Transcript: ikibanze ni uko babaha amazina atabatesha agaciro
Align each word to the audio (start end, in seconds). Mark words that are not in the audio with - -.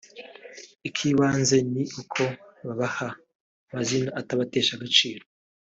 ikibanze 0.87 1.57
ni 1.73 1.83
uko 2.01 2.21
babaha 2.65 3.07
amazina 3.71 4.09
atabatesha 4.21 4.71
agaciro 4.77 5.23